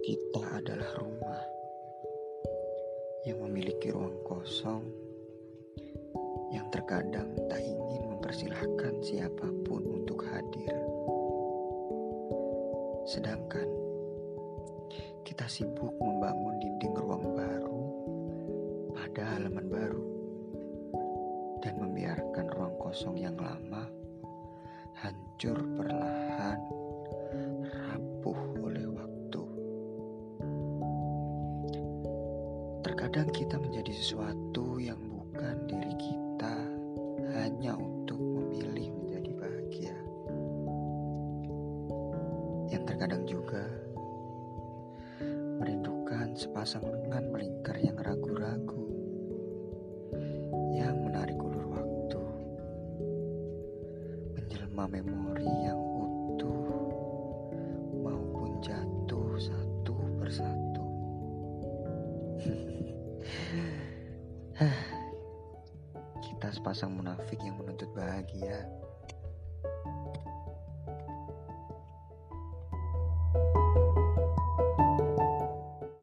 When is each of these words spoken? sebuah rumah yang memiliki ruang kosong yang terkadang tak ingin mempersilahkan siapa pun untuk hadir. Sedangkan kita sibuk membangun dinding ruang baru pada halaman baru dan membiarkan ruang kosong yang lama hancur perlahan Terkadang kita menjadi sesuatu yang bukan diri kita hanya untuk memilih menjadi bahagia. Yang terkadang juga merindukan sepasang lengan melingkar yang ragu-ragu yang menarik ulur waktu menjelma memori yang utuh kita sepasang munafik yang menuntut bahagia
sebuah 0.00 0.96
rumah 0.96 1.42
yang 3.28 3.36
memiliki 3.44 3.92
ruang 3.92 4.16
kosong 4.24 4.80
yang 6.48 6.64
terkadang 6.72 7.36
tak 7.52 7.60
ingin 7.60 8.08
mempersilahkan 8.08 8.96
siapa 9.04 9.44
pun 9.68 9.84
untuk 9.84 10.24
hadir. 10.24 10.72
Sedangkan 13.04 13.68
kita 15.20 15.44
sibuk 15.44 15.92
membangun 16.00 16.56
dinding 16.64 16.94
ruang 16.96 17.24
baru 17.36 17.82
pada 18.96 19.36
halaman 19.36 19.66
baru 19.68 20.04
dan 21.60 21.76
membiarkan 21.76 22.46
ruang 22.56 22.76
kosong 22.80 23.20
yang 23.20 23.36
lama 23.36 23.84
hancur 24.96 25.60
perlahan 25.76 25.89
Terkadang 32.80 33.28
kita 33.28 33.60
menjadi 33.60 33.92
sesuatu 33.92 34.80
yang 34.80 34.96
bukan 35.12 35.68
diri 35.68 35.94
kita 36.00 36.56
hanya 37.36 37.76
untuk 37.76 38.16
memilih 38.16 38.88
menjadi 38.96 39.30
bahagia. 39.36 39.96
Yang 42.72 42.82
terkadang 42.88 43.22
juga 43.28 43.64
merindukan 45.60 46.32
sepasang 46.32 46.80
lengan 46.88 47.28
melingkar 47.28 47.76
yang 47.76 48.00
ragu-ragu 48.00 48.80
yang 50.72 50.96
menarik 51.04 51.36
ulur 51.36 51.68
waktu 51.68 52.22
menjelma 54.40 54.84
memori 54.88 55.52
yang 55.68 55.76
utuh 55.76 56.99
kita 66.24 66.48
sepasang 66.52 66.92
munafik 66.96 67.40
yang 67.40 67.56
menuntut 67.60 67.88
bahagia 67.92 68.64